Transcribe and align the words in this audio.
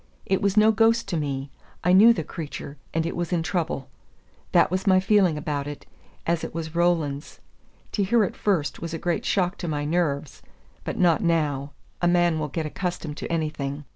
It 0.25 0.41
was 0.41 0.57
no 0.57 0.71
ghost 0.71 1.07
to 1.09 1.17
me. 1.17 1.51
I 1.83 1.93
knew 1.93 2.11
the 2.11 2.23
creature, 2.23 2.75
and 2.91 3.05
it 3.05 3.15
was 3.15 3.31
in 3.31 3.43
trouble. 3.43 3.87
That 4.51 4.71
was 4.71 4.87
my 4.87 4.99
feeling 4.99 5.37
about 5.37 5.67
it, 5.67 5.85
as 6.25 6.43
it 6.43 6.55
was 6.55 6.73
Roland's. 6.73 7.39
To 7.91 8.03
hear 8.03 8.23
it 8.23 8.35
first 8.35 8.81
was 8.81 8.95
a 8.95 8.97
great 8.97 9.25
shock 9.25 9.59
to 9.59 9.67
my 9.67 9.85
nerves, 9.85 10.41
but 10.83 10.97
not 10.97 11.21
now; 11.21 11.73
a 12.01 12.07
man 12.07 12.39
will 12.39 12.47
get 12.47 12.65
accustomed 12.65 13.17
to 13.17 13.31
anything. 13.31 13.85